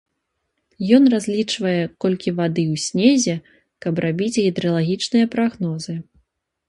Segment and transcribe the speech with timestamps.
[0.95, 1.73] Ён разлічвае,
[2.05, 3.35] колькі вады ў снезе,
[3.87, 5.93] каб рабіць гідралагічныя прагнозы.